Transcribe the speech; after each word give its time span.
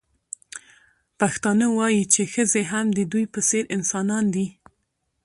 پښتانه 1.19 1.65
وايي 1.77 2.03
چې 2.13 2.21
ښځې 2.33 2.61
هم 2.71 2.85
د 2.97 2.99
دوی 3.11 3.25
په 3.33 3.39
څېر 3.49 3.63
انسانان 3.75 4.25
دي. 4.35 4.47